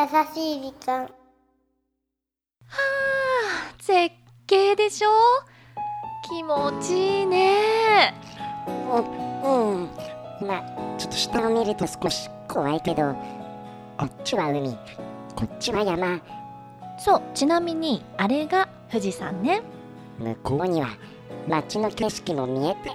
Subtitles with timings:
[0.00, 1.02] 優しい時間。
[1.02, 1.08] は
[2.68, 4.14] あ絶
[4.46, 5.10] 景でしょ？
[6.26, 8.14] 気持ちいいね。
[9.44, 9.90] うん。
[10.46, 10.62] まあ
[10.96, 13.14] ちょっと下を見ると少し怖いけど
[13.98, 14.70] こっちは海。
[15.36, 16.18] こっちは山。
[16.98, 19.60] そうちなみにあれが富士山ね。
[20.18, 20.88] 向こうには
[21.46, 22.90] 街の景色も見えて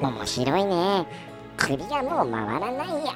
[0.00, 1.06] 面白いね。
[1.58, 3.12] 首はもう回らないや。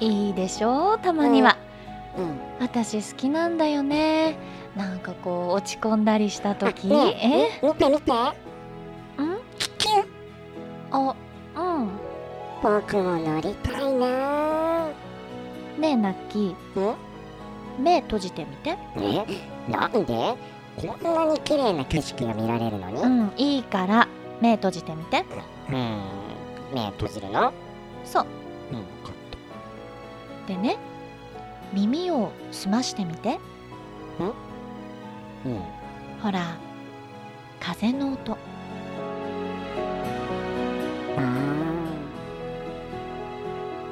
[0.00, 0.98] いいでしょ？
[0.98, 1.61] たまには、うん
[2.60, 4.36] 私好きなんだよね。
[4.76, 6.86] なんかこう落ち込んだりした時。
[6.88, 7.66] ねえ？
[7.66, 8.12] 見て見て。
[8.12, 8.26] ん？
[9.78, 10.06] キュン
[10.90, 11.16] あ
[11.56, 11.90] うん。
[12.62, 14.88] 僕も乗りたいな。
[15.78, 16.54] ねえナッキー。
[16.76, 16.80] う
[17.80, 17.82] ん？
[17.82, 18.76] 目閉じてみて。
[18.96, 19.70] え？
[19.70, 20.36] なんで？
[20.76, 23.02] こんなに綺麗な景色が見られるのに？
[23.02, 24.06] うんいいから。
[24.40, 25.24] 目閉じてみて。
[25.70, 26.00] うん。
[26.74, 27.52] 目閉じるの？
[28.04, 28.26] そう。
[28.72, 29.10] うん分か
[30.44, 30.76] っでね
[31.72, 33.38] 耳を澄ましてみて。
[34.18, 35.60] たうん。
[36.22, 36.56] ほら
[37.60, 38.36] 風の音。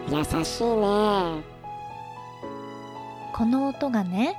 [0.09, 1.43] 優しいね。
[3.33, 4.37] この音がね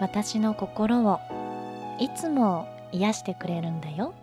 [0.00, 1.18] 私の心を
[1.98, 4.14] いつも癒してくれるんだよ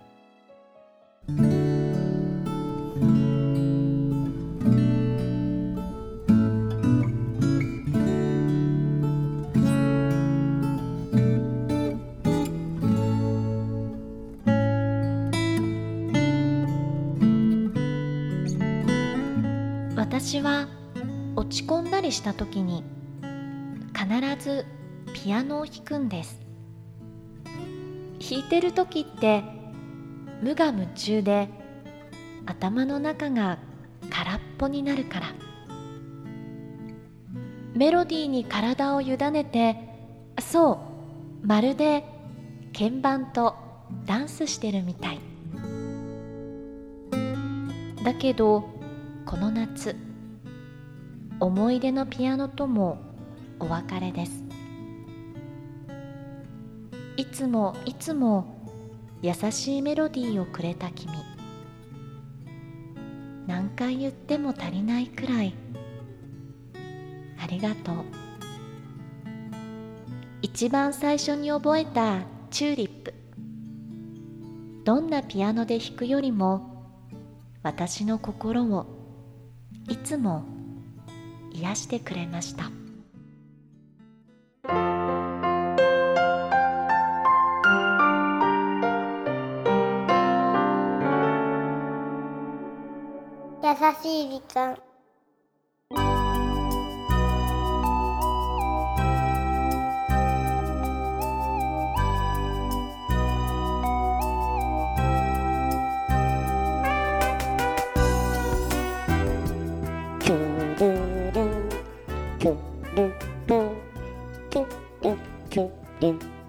[20.34, 20.68] 私は
[21.36, 22.84] 落ち込んだりした時に
[23.94, 24.66] 必ず
[25.14, 26.42] ピアノを弾くんです。
[28.20, 29.44] 弾いてる時って
[30.42, 31.50] 無我夢中で
[32.48, 33.60] 頭の中が
[34.10, 35.28] 空っぽになるから。
[37.76, 39.78] メロディーに体を委ねて
[40.40, 40.80] そ
[41.44, 42.06] うまるで
[42.76, 43.56] 鍵盤と
[44.08, 45.20] ダンスしてるみたい。
[48.04, 48.68] だけど
[49.28, 49.96] この夏
[51.44, 53.00] 思い出のピアノとも
[53.60, 54.46] お別れです。
[57.18, 58.66] いつもいつも
[59.22, 61.12] 優しいメロディーをくれた君。
[63.46, 65.54] 何回言っても足りないくらい。
[67.38, 67.96] ありがとう。
[70.42, 72.22] 一番最初に覚えた
[72.52, 73.14] チューリップ。
[74.86, 76.88] どんなピアノで弾くよりも
[77.64, 78.86] 私の心を
[79.90, 80.53] いつも
[81.54, 82.72] 癒してくれました。
[93.64, 94.93] 優しい時間。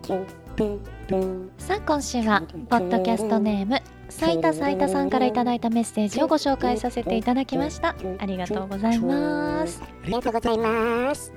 [0.05, 7.97] さあ今週はポッドキャストネームさいたさいたさんからいただいたメッセージをご紹介させていただきました。
[8.19, 9.83] ありがとうございます。
[9.83, 11.33] ありがとうございます。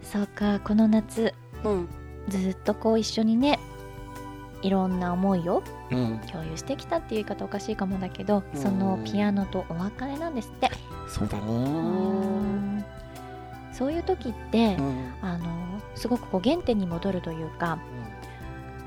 [0.00, 1.88] そうかこの夏うん。
[2.28, 3.58] ずっとこう一緒にね
[4.62, 6.20] いろんな思いをうん。
[6.30, 8.60] 共有してきたっていう言い方おかしいかもだけどうん。
[8.60, 10.70] そのピアノとお別れなんですって。
[11.08, 11.42] そうだね。
[11.46, 12.84] うん
[13.78, 15.14] そういう時ってうん。
[15.22, 15.46] あの
[15.94, 17.78] すごくこう原点に戻るというか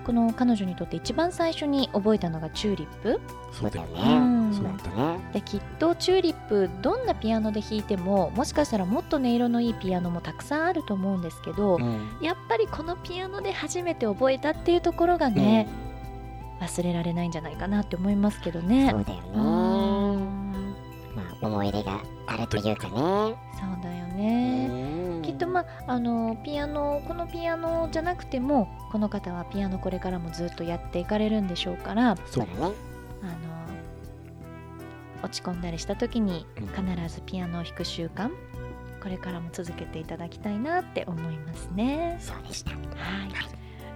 [0.06, 3.22] この彼女にとって一番最初に覚えたのがチューリップ。
[3.52, 4.50] そうだようん。
[4.52, 5.20] ねそうだったね。
[5.34, 12.18] できっとチューリップどんなピアノで弾いてももしかしたらもっと音色のいいピアノもたくさんあると思うんですけど、うん。
[12.22, 15.68] やっぱりこのピアノで初めて覚えたっていうところがね、
[16.60, 18.90] 忘れられないんじゃないかなって思いますけどね。
[18.90, 20.42] そうだよね。
[21.16, 22.94] まあ思い出があるというかね。
[22.96, 24.81] そうだよね。
[25.32, 32.76] うんきっとまああのピアノこのピアノじゃなくてもこの方はピアノこれからもずっとやっていかれるんでしょうからあのそうだね
[35.24, 38.32] 落ち込んだりした時にうん必ずピアノを弾く習慣
[39.02, 42.18] これからも続けていただきたいなって思いますね。
[42.22, 42.72] そうでした。
[42.72, 42.82] はい。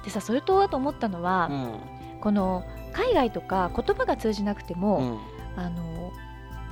[0.03, 2.63] でさそれとあと思ったのは、うんこの
[2.93, 5.19] 海外とか言葉が通じなくても、
[5.55, 5.63] うん。
[5.63, 6.11] あの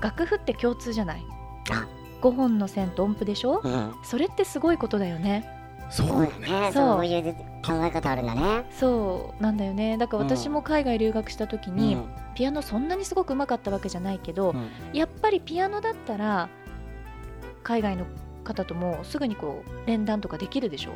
[0.02, 1.24] 楽譜って共通じゃない？
[1.72, 1.88] あ
[2.22, 3.94] 5本の線と音符でしょ、うん。
[4.04, 5.48] それってすごいことだよね。
[5.90, 6.30] そうね。
[6.48, 6.72] そう。
[6.72, 7.34] そういう
[7.66, 8.66] 考え方あるんだね。
[8.72, 9.98] そうなんだよね。
[9.98, 12.10] だから私も海外留学した時に、うん。
[12.36, 14.70] ピアノそんなにすごく上手かったわけじゃないけど、うん。
[14.94, 16.50] やっぱりピアノだったら
[17.64, 18.06] 海外の
[18.44, 20.92] 方ともすぐにこう連弾とかできるでしょ？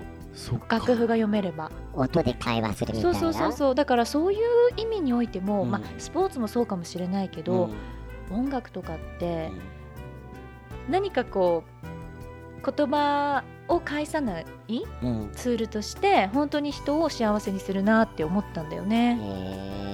[0.69, 1.71] 楽譜が読めれば。
[1.93, 3.19] 音で会話するみたいな。
[3.19, 3.75] そうそうそうそう。
[3.75, 4.39] だからそういう
[4.77, 5.71] 意味においても、うん。
[5.71, 7.69] まあ、スポーツもそうかもしれないけど、
[8.31, 9.51] 音楽とかって
[10.89, 11.63] 何かこ
[12.63, 14.45] う言葉を返さない
[15.01, 15.21] うん。
[15.21, 19.90] うんツールとして本当に人を幸せにするなって思ったんだよね。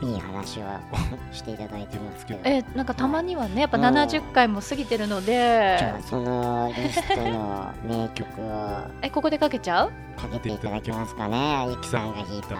[0.00, 0.80] いい話は
[1.32, 2.40] していただいてますけど。
[2.44, 9.90] えなんかたまにはねやっぱうん70回も過ぎてるのじでゃあそのリストの名曲をえここでかけちゃう？
[10.20, 11.66] かけていただけますかね？
[11.70, 12.54] ゆきさんが弾いた。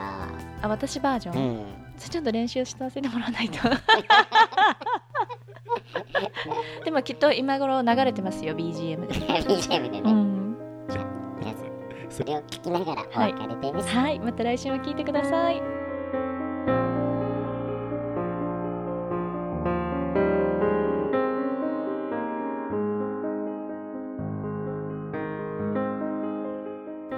[0.62, 1.64] あ私バージョン、うん。
[1.96, 3.58] それちょっと練習させてもらわないと。
[6.84, 9.14] でもきっと今頃流れてますよ BGM で、
[9.46, 10.56] BGM でね、うん、
[11.38, 11.66] 皆さん
[12.10, 15.77] それを聞きながらお別れです、はいまた来週も聞いてください